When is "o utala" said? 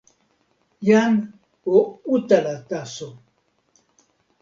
1.77-2.55